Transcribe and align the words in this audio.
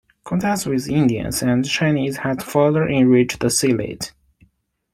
Contacts 0.23 0.65
with 0.65 0.89
Indians 0.89 1.43
and 1.43 1.63
Chinese 1.63 2.17
has 2.17 2.41
further 2.43 2.87
enriched 2.89 3.37
silat. 3.37 4.11